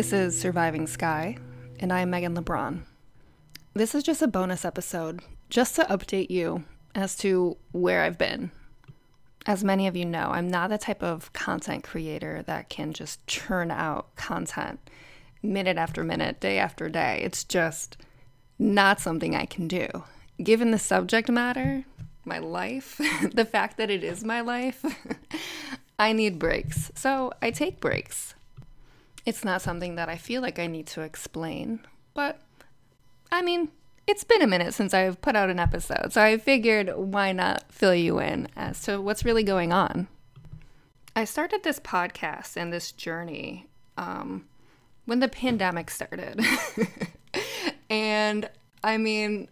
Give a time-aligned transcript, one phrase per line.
[0.00, 1.36] This is Surviving Skye,
[1.78, 2.84] and I am Megan LeBron.
[3.74, 6.64] This is just a bonus episode, just to update you
[6.94, 8.50] as to where I've been.
[9.44, 13.26] As many of you know, I'm not the type of content creator that can just
[13.26, 14.80] churn out content
[15.42, 17.20] minute after minute, day after day.
[17.22, 17.98] It's just
[18.58, 19.86] not something I can do.
[20.42, 21.84] Given the subject matter,
[22.24, 22.98] my life,
[23.34, 24.82] the fact that it is my life,
[25.98, 26.90] I need breaks.
[26.94, 28.34] So I take breaks.
[29.30, 32.40] It's not something that I feel like I need to explain, but
[33.30, 33.70] I mean,
[34.08, 37.70] it's been a minute since I've put out an episode, so I figured why not
[37.70, 40.08] fill you in as to what's really going on.
[41.14, 44.46] I started this podcast and this journey um,
[45.04, 46.44] when the pandemic started.
[47.88, 48.50] and
[48.82, 49.48] I mean,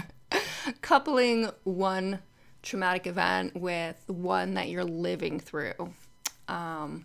[0.80, 2.20] coupling one
[2.62, 5.92] traumatic event with one that you're living through,
[6.48, 7.04] um,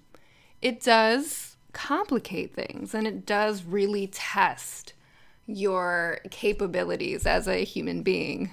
[0.62, 4.94] it does complicate things and it does really test
[5.46, 8.52] your capabilities as a human being.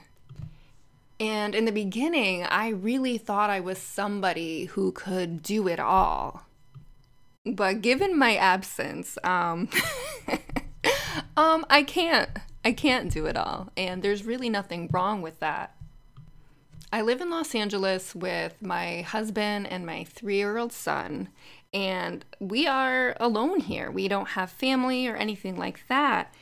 [1.19, 6.43] And in the beginning, I really thought I was somebody who could do it all.
[7.45, 9.69] But given my absence, um,
[11.37, 12.31] um, I can't.
[12.65, 13.71] I can't do it all.
[13.77, 15.77] And there's really nothing wrong with that.
[16.93, 21.29] I live in Los Angeles with my husband and my three year old son,
[21.77, 23.91] and we are alone here.
[23.91, 26.33] We don't have family or anything like that.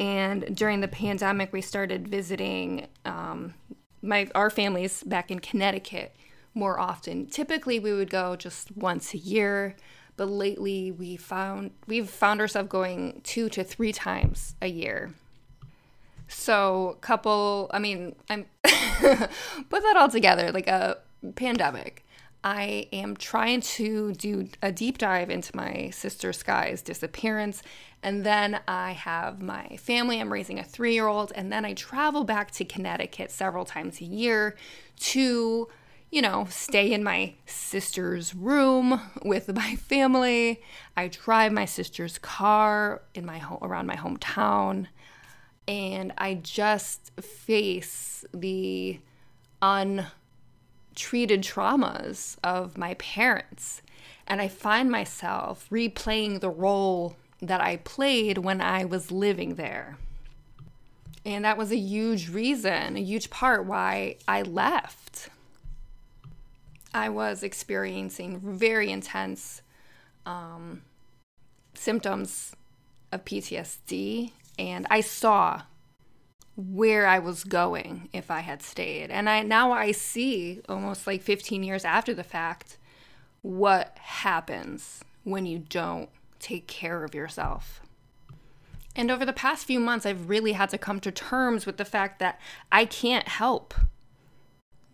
[0.00, 3.54] And during the pandemic, we started visiting um,
[4.02, 6.16] my our families back in Connecticut
[6.54, 7.26] more often.
[7.26, 9.76] Typically, we would go just once a year,
[10.16, 15.14] but lately we found we've found ourselves going two to three times a year.
[16.26, 20.98] So, couple, I mean, I'm put that all together like a
[21.36, 22.04] pandemic.
[22.42, 27.62] I am trying to do a deep dive into my sister Skye's disappearance.
[28.02, 30.20] And then I have my family.
[30.20, 31.32] I'm raising a three year old.
[31.34, 34.56] And then I travel back to Connecticut several times a year
[35.00, 35.68] to,
[36.10, 40.62] you know, stay in my sister's room with my family.
[40.96, 44.86] I drive my sister's car in my around my hometown.
[45.68, 48.98] And I just face the
[49.60, 50.06] un
[51.00, 53.80] treated traumas of my parents.
[54.26, 59.96] And I find myself replaying the role that I played when I was living there.
[61.24, 65.30] And that was a huge reason, a huge part why I left.
[66.92, 69.62] I was experiencing very intense
[70.26, 70.82] um,
[71.74, 72.54] symptoms
[73.10, 75.62] of PTSD, and I saw
[76.60, 79.10] where I was going if I had stayed.
[79.10, 82.76] And I now I see almost like 15 years after the fact
[83.42, 87.80] what happens when you don't take care of yourself.
[88.94, 91.84] And over the past few months I've really had to come to terms with the
[91.84, 92.38] fact that
[92.70, 93.72] I can't help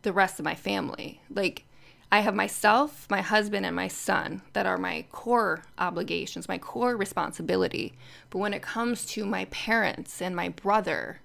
[0.03, 1.21] the rest of my family.
[1.29, 1.65] Like
[2.13, 6.97] I have myself, my husband, and my son that are my core obligations, my core
[6.97, 7.95] responsibility.
[8.31, 11.21] But when it comes to my parents and my brother,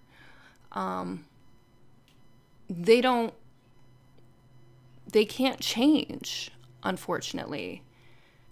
[0.74, 1.26] um,
[2.70, 3.34] they don't
[5.12, 6.52] they can't change
[6.84, 7.84] unfortunately.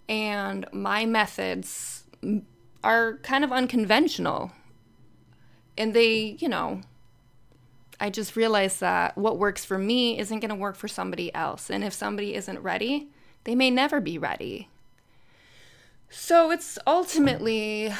[0.08, 2.04] And my methods
[2.84, 4.52] are kind of unconventional.
[5.78, 6.82] And they you know
[8.02, 11.70] i just realized that what works for me isn't going to work for somebody else.
[11.70, 13.10] And if somebody isn't ready
[13.46, 14.70] they may never be ready.
[16.10, 17.94] So it's ultimately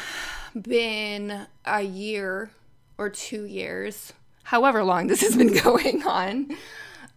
[0.60, 2.52] been a year
[3.00, 4.14] or two years,
[4.44, 6.56] however long this has been going on,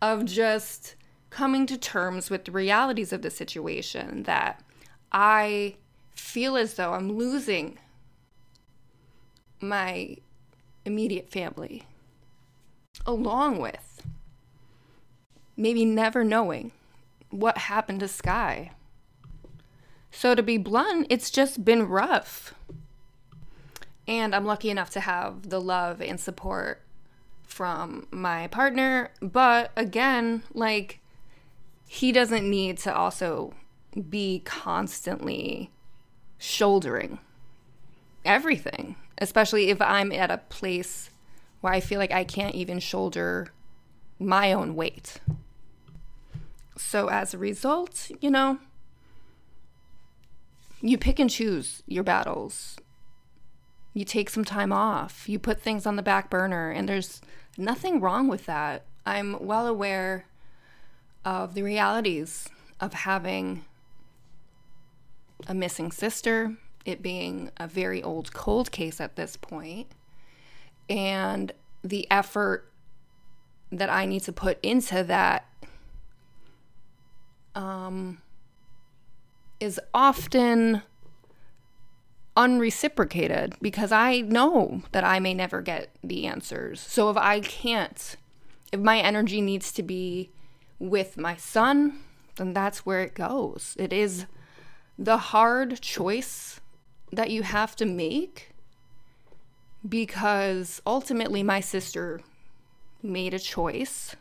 [0.01, 0.95] of just
[1.29, 4.63] coming to terms with the realities of the situation that
[5.11, 5.75] I
[6.15, 7.79] feel as though I'm losing
[9.61, 10.17] my
[10.85, 11.85] immediate family,
[13.05, 14.03] along with
[15.57, 16.71] maybe never knowing
[17.31, 18.73] what happened to Skye.
[20.11, 22.55] So, to be blunt, it's just been rough.
[24.07, 26.83] And I'm lucky enough to have the love and support
[27.45, 29.11] from my partner.
[29.21, 31.01] But again, like,
[31.87, 33.55] he doesn't need to also
[34.09, 35.71] be constantly
[36.39, 37.19] shouldering
[38.25, 41.11] everything, especially if I'm at a place
[41.61, 43.53] where I feel like I can't even shoulder
[44.19, 45.21] my own weight.
[46.77, 48.59] So, as a result, you know,
[50.81, 52.77] you pick and choose your battles
[53.95, 57.21] you take some time off, you put things on the back burner, and there's
[57.59, 58.85] nothing wrong with that.
[59.05, 60.27] I'm well aware
[61.25, 62.49] of the realities
[62.81, 63.65] of having
[65.47, 69.89] a missing sister it being a very old cold case at this point,
[70.89, 71.53] and
[71.83, 72.71] the effort
[73.71, 75.47] that I need to put into that
[77.55, 78.21] um,
[79.61, 80.83] is often
[82.37, 86.81] unreciprocated because I know that I may never get the answers.
[86.81, 88.17] So if I can't,
[88.73, 90.31] if my energy needs to be
[90.79, 92.01] with my son,
[92.37, 93.77] then that's where it goes.
[93.79, 94.27] It is
[94.99, 96.61] the hard choice
[97.13, 98.53] that you have to make
[99.87, 102.21] because ultimately my sister
[103.03, 104.17] made a choice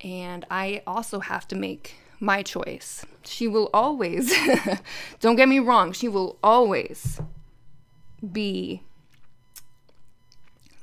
[0.00, 3.04] and I also have to make my choice.
[3.24, 4.32] She will always,
[5.20, 7.20] don't get me wrong, she will always
[8.32, 8.82] be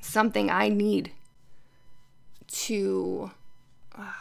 [0.00, 1.12] something I need
[2.48, 3.30] to
[3.96, 4.12] uh,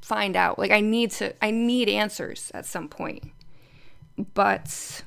[0.00, 0.58] find out.
[0.58, 3.32] Like I need to I need answers at some point.
[4.34, 5.02] But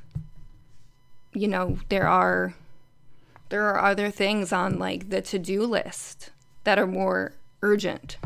[1.34, 2.56] you know, there are
[3.50, 6.32] there are other things on like the to-do list
[6.64, 8.18] that are more urgent.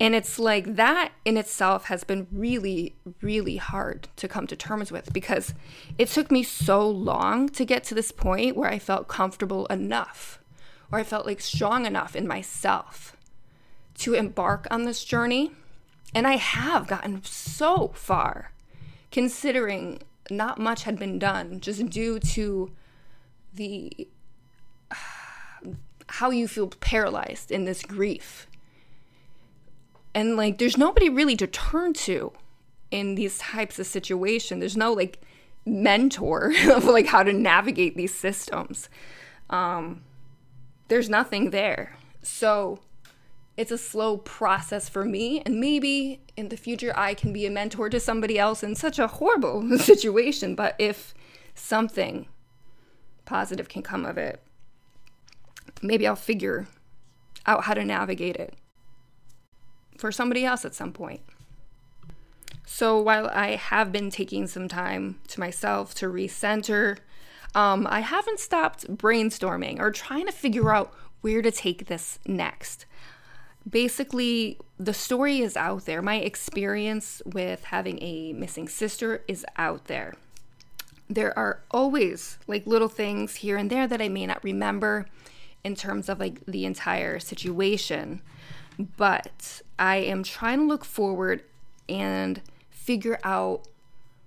[0.00, 4.90] And it's like that in itself has been really, really hard to come to terms
[4.90, 5.52] with because
[5.98, 10.40] it took me so long to get to this point where I felt comfortable enough
[10.90, 13.14] or I felt like strong enough in myself
[13.98, 15.52] to embark on this journey.
[16.14, 18.52] And I have gotten so far
[19.12, 20.00] considering
[20.30, 22.72] not much had been done just due to
[23.52, 24.08] the
[26.08, 28.48] how you feel paralyzed in this grief
[30.14, 32.32] and like there's nobody really to turn to
[32.90, 35.20] in these types of situations there's no like
[35.66, 38.88] mentor of like how to navigate these systems.
[39.48, 40.02] Um
[40.88, 41.96] there's nothing there.
[42.22, 42.80] So
[43.56, 47.50] it's a slow process for me and maybe in the future i can be a
[47.50, 51.12] mentor to somebody else in such a horrible situation but if
[51.54, 52.26] something
[53.26, 54.40] positive can come of it
[55.82, 56.68] maybe i'll figure
[57.44, 58.54] out how to navigate it
[60.00, 61.20] for somebody else at some point.
[62.64, 66.98] So while I have been taking some time to myself to recenter,
[67.54, 72.86] um, I haven't stopped brainstorming or trying to figure out where to take this next.
[73.68, 76.00] Basically, the story is out there.
[76.00, 80.14] My experience with having a missing sister is out there.
[81.08, 85.06] There are always like little things here and there that I may not remember
[85.62, 88.22] in terms of like the entire situation
[88.96, 91.42] but I am trying to look forward
[91.88, 92.40] and
[92.70, 93.66] figure out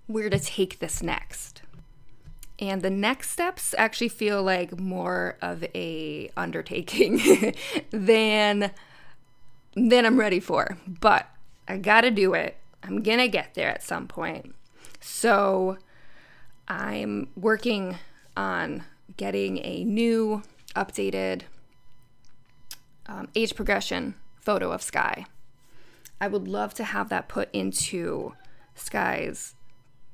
[0.07, 1.61] where to take this next.
[2.59, 7.53] And the next steps actually feel like more of a undertaking
[7.91, 8.71] than
[9.75, 10.77] than I'm ready for.
[10.87, 11.27] But
[11.67, 12.57] I got to do it.
[12.83, 14.53] I'm going to get there at some point.
[14.99, 15.77] So
[16.67, 17.97] I'm working
[18.37, 18.83] on
[19.17, 20.43] getting a new
[20.75, 21.41] updated
[23.07, 25.25] um, age progression photo of Skye.
[26.19, 28.33] I would love to have that put into
[28.75, 29.55] Skye's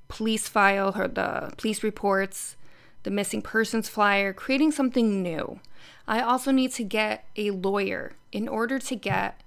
[0.07, 2.55] police file, or the police reports,
[3.03, 5.59] the missing persons flyer, creating something new.
[6.07, 9.41] I also need to get a lawyer in order to get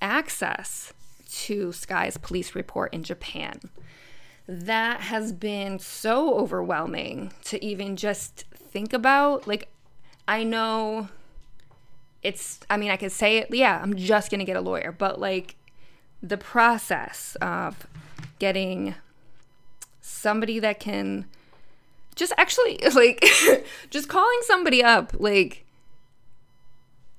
[0.00, 0.92] access
[1.30, 3.60] to Skye's police report in Japan.
[4.46, 9.46] That has been so overwhelming to even just think about.
[9.46, 9.68] Like,
[10.26, 11.08] I know
[12.22, 15.20] it's i mean i could say it yeah i'm just gonna get a lawyer but
[15.20, 15.56] like
[16.22, 17.86] the process of
[18.38, 18.94] getting
[20.00, 21.26] somebody that can
[22.16, 23.24] just actually like
[23.90, 25.64] just calling somebody up like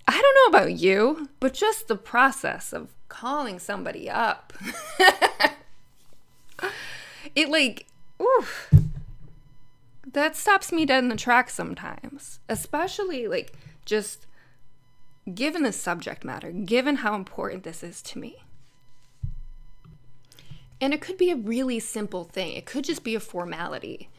[0.07, 4.53] i don't know about you but just the process of calling somebody up
[7.35, 7.87] it like
[8.21, 8.69] oof
[10.11, 13.53] that stops me dead in the tracks sometimes especially like
[13.85, 14.25] just
[15.33, 18.37] given the subject matter, given how important this is to me.
[20.81, 24.09] And it could be a really simple thing, it could just be a formality.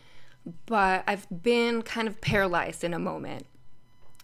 [0.67, 3.47] But I've been kind of paralyzed in a moment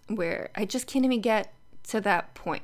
[0.08, 1.52] where I just can't even get
[1.88, 2.62] to that point.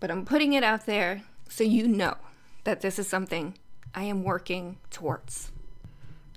[0.00, 2.16] But I'm putting it out there so you know
[2.64, 3.54] that this is something
[3.94, 5.50] I am working towards.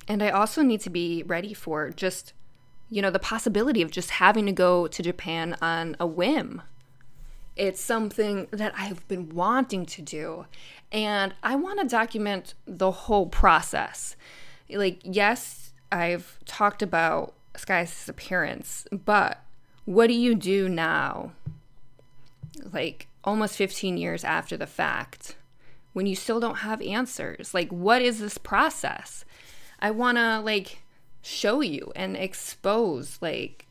[0.07, 2.33] And I also need to be ready for just,
[2.89, 6.61] you know, the possibility of just having to go to Japan on a whim
[7.55, 10.45] it's something that I've been wanting to do.
[10.91, 14.15] And I want to document the whole process.
[14.69, 19.43] Like, yes, I've talked about Skye's appearance, but
[19.85, 21.33] what do you do now?
[22.71, 25.35] Like, almost 15 years after the fact,
[25.93, 27.53] when you still don't have answers?
[27.53, 29.25] Like, what is this process?
[29.79, 30.81] I want to, like,
[31.21, 33.67] show you and expose like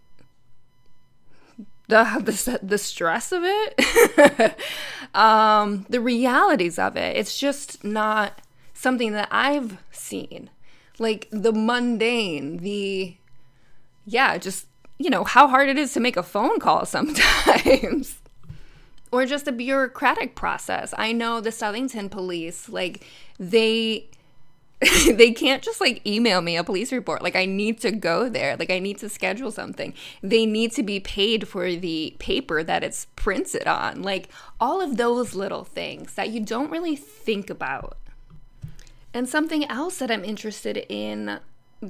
[1.90, 4.58] the the, the stress of it
[5.14, 7.16] um the realities of it.
[7.16, 8.40] It's just not
[8.72, 10.50] something that i've seen.
[10.98, 13.16] Like the mundane the
[14.06, 14.66] yeah just
[14.98, 18.16] you know how hard it is to make a phone call sometimes.
[19.12, 20.94] Or just a bureaucratic process.
[20.96, 23.04] I know the southington police like
[23.40, 24.08] they
[25.12, 27.22] they can't just like email me a police report.
[27.22, 28.56] Like I need to go there.
[28.56, 29.92] Like I need to schedule something.
[30.22, 34.02] They need to be paid for the paper that it's printed on.
[34.02, 37.98] Like all of those little things that you don't really think about.
[39.12, 41.40] And something else that I'm interested in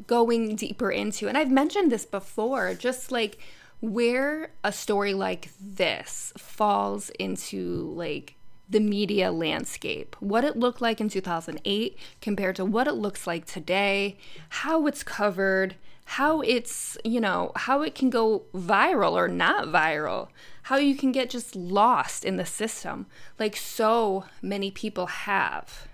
[0.07, 3.39] going deeper into, and I've mentioned this before, just like
[3.81, 8.35] where a story like this falls into like
[8.71, 13.45] the media landscape, what it looked like in 2008 compared to what it looks like
[13.45, 14.17] today,
[14.49, 15.75] how it's covered,
[16.05, 20.29] how it's, you know, how it can go viral or not viral,
[20.65, 23.07] how you can get just lost in the system,
[23.39, 25.89] like so many people have.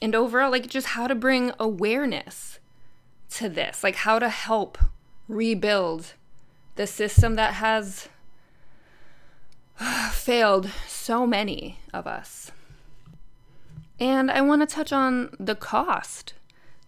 [0.00, 2.58] And overall, like just how to bring awareness
[3.30, 4.78] to this, like how to help
[5.28, 6.14] rebuild
[6.76, 8.08] the system that has
[10.10, 12.50] failed so many of us.
[13.98, 16.34] And I want to touch on the cost,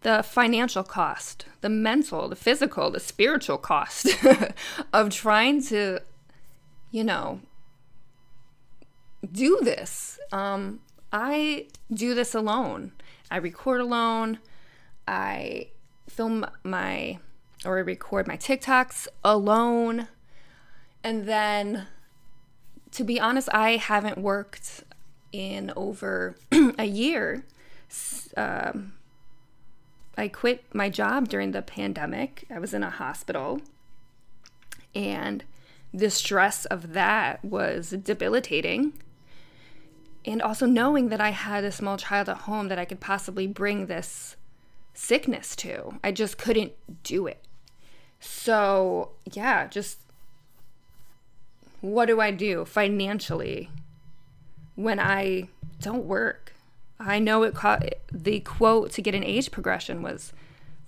[0.03, 4.09] the financial cost, the mental, the physical, the spiritual cost
[4.93, 6.01] of trying to,
[6.91, 7.41] you know,
[9.31, 10.19] do this.
[10.33, 10.81] Um,
[11.13, 12.93] I do this alone.
[13.31, 14.39] I record alone.
[15.07, 15.69] I
[16.09, 17.19] film my
[17.65, 20.09] or record my TikToks alone.
[21.03, 21.87] And then
[22.93, 24.85] to be honest, I haven't worked
[25.33, 26.37] in over
[26.79, 27.45] a year.
[28.37, 28.95] Um,
[30.17, 32.45] I quit my job during the pandemic.
[32.51, 33.61] I was in a hospital.
[34.95, 35.45] And
[35.93, 38.95] the stress of that was debilitating.
[40.25, 43.47] And also knowing that I had a small child at home that I could possibly
[43.47, 44.37] bring this
[44.93, 45.99] sickness to.
[46.03, 46.73] I just couldn't
[47.05, 47.45] do it.
[48.21, 50.01] So, yeah, just
[51.81, 53.71] what do I do financially
[54.75, 55.49] when I
[55.81, 56.55] don't work?
[56.99, 57.79] I know it co-
[58.13, 60.33] the quote to get an age progression was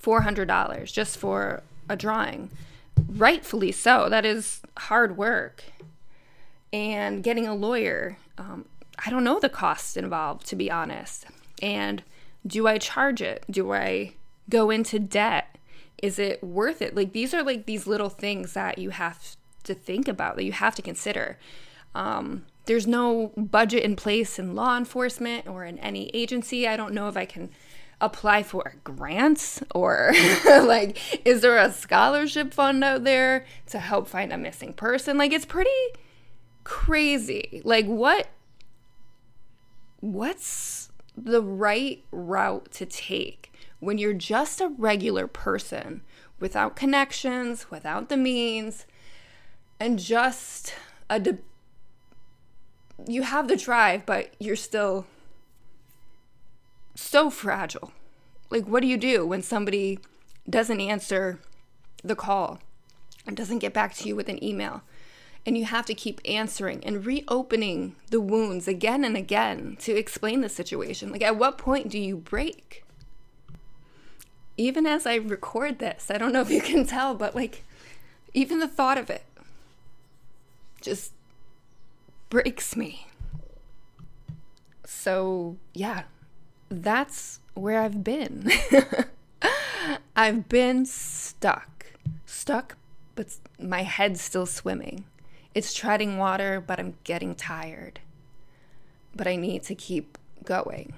[0.02, 2.50] $400 just for a drawing.
[3.08, 4.08] Rightfully so.
[4.08, 5.64] That is hard work.
[6.72, 8.64] And getting a lawyer, um,
[9.04, 11.26] I don't know the costs involved, to be honest.
[11.62, 12.02] And
[12.46, 13.44] do I charge it?
[13.50, 14.14] Do I
[14.48, 15.58] go into debt?
[16.02, 16.94] Is it worth it?
[16.96, 20.52] Like, these are like these little things that you have to think about that you
[20.52, 21.38] have to consider.
[21.94, 26.68] Um, there's no budget in place in law enforcement or in any agency.
[26.68, 27.50] I don't know if I can
[28.00, 30.12] apply for grants or
[30.46, 35.18] like is there a scholarship fund out there to help find a missing person?
[35.18, 35.70] Like it's pretty
[36.64, 37.60] crazy.
[37.64, 38.28] Like what
[40.00, 46.02] what's the right route to take when you're just a regular person
[46.38, 48.86] without connections, without the means,
[49.80, 50.74] and just
[51.08, 51.38] a de-
[53.08, 55.06] you have the drive but you're still
[56.94, 57.92] so fragile.
[58.50, 59.98] Like what do you do when somebody
[60.48, 61.38] doesn't answer
[62.04, 62.60] the call
[63.26, 64.82] and doesn't get back to you with an email?
[65.46, 70.42] And you have to keep answering and reopening the wounds again and again to explain
[70.42, 71.10] the situation.
[71.10, 72.84] Like at what point do you break?
[74.58, 77.64] Even as i record this i don't know if you can tell but like
[78.34, 79.24] even the thought of it
[80.80, 81.12] just
[82.28, 83.06] breaks me.
[84.84, 86.04] So, yeah,
[86.68, 88.50] that's where I've been.
[90.16, 91.86] I've been stuck.
[92.26, 92.76] Stuck,
[93.14, 95.04] but my head's still swimming.
[95.54, 98.00] It's treading water, but I'm getting tired.
[99.14, 100.92] But I need to keep going.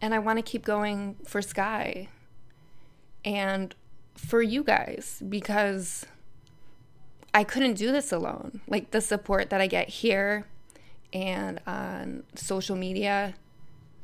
[0.00, 2.08] And I want to keep going for Skye
[3.24, 3.74] and
[4.14, 6.06] for you guys because
[7.38, 8.62] I couldn't do this alone.
[8.66, 10.44] Like the support that I get here
[11.12, 13.36] and on social media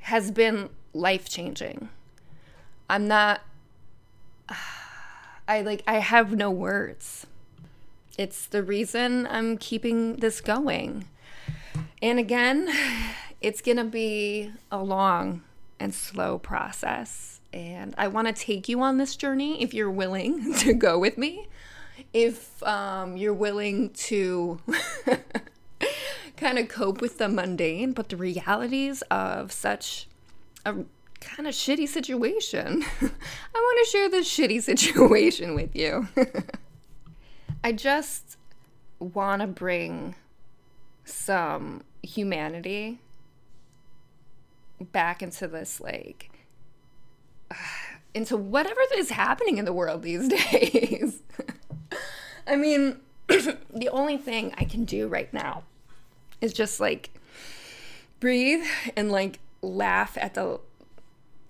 [0.02, 1.88] has been life changing.
[2.88, 3.40] I'm not,
[5.48, 7.26] I like, I have no words.
[8.16, 11.08] It's the reason I'm keeping this going.
[12.00, 12.72] And again,
[13.40, 15.42] it's going to be a long
[15.80, 17.40] and slow process.
[17.52, 21.18] And I want to take you on this journey if you're willing to go with
[21.18, 21.48] me
[22.14, 24.60] if um, you're willing to
[26.36, 30.08] kind of cope with the mundane, but the realities of such
[30.64, 30.72] a
[31.20, 32.84] kind of shitty situation.
[33.00, 36.08] I want to share this shitty situation with you.
[37.64, 38.36] I just
[39.00, 40.14] want to bring
[41.04, 43.00] some humanity
[44.80, 46.30] back into this, like,
[48.14, 51.20] into whatever is happening in the world these days.
[52.46, 55.64] I mean, the only thing I can do right now
[56.40, 57.10] is just like
[58.20, 58.64] breathe
[58.96, 60.60] and like laugh at the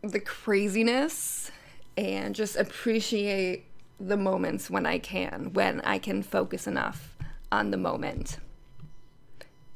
[0.03, 1.51] the craziness
[1.97, 3.65] and just appreciate
[3.99, 7.17] the moments when I can, when I can focus enough
[7.51, 8.39] on the moment.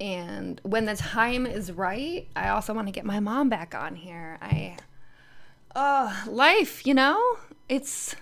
[0.01, 3.97] And when the time is right, I also want to get my mom back on
[3.97, 4.39] here.
[4.41, 4.77] I
[5.75, 7.39] uh life, you know?
[7.69, 8.15] It's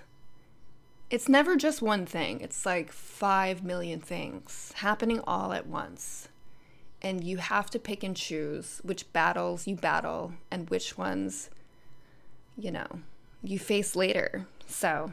[1.10, 2.40] it's never just one thing.
[2.40, 6.28] It's like 5 million things happening all at once.
[7.02, 11.50] And you have to pick and choose which battles you battle and which ones
[12.56, 12.86] you know,
[13.42, 14.46] you face later.
[14.66, 15.12] So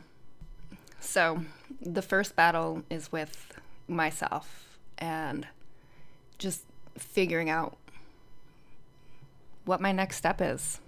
[0.99, 1.41] so
[1.81, 5.45] the first battle is with myself and
[6.37, 6.63] just
[6.97, 7.75] figuring out
[9.65, 10.79] what my next step is.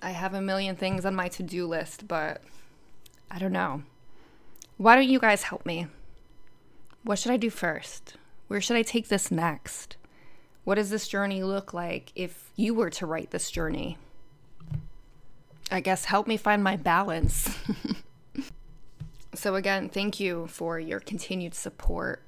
[0.00, 2.40] I have a million things on my to do list, but
[3.30, 3.82] I don't know.
[4.80, 5.88] Why don't you guys help me?
[7.02, 8.14] What should I do first?
[8.48, 9.98] Where should I take this next?
[10.64, 13.98] What does this journey look like if you were to write this journey?
[15.70, 17.58] I guess help me find my balance.
[19.34, 22.22] so, again, thank you for your continued support.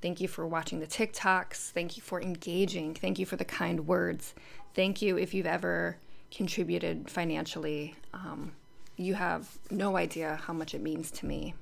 [0.00, 1.70] Thank you for watching the TikToks.
[1.70, 2.94] Thank you for engaging.
[2.94, 4.34] Thank you for the kind words.
[4.74, 5.98] Thank you if you've ever
[6.32, 7.94] contributed financially.
[8.12, 8.54] Um,
[8.96, 11.54] you have no idea how much it means to me.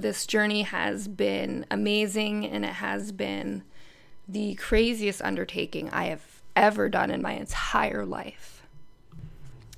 [0.00, 3.64] This journey has been amazing and it has been
[4.28, 6.22] the craziest undertaking I have
[6.54, 8.62] ever done in my entire life.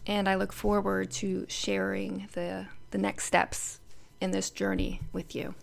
[0.06, 3.80] And I look forward to sharing the, the next steps
[4.20, 5.54] in this journey with you.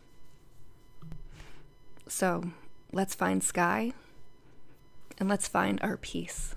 [2.07, 2.43] So
[2.91, 3.93] let's find Skye
[5.19, 6.55] and let's find our peace.